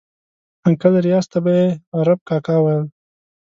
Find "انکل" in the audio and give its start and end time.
0.67-0.93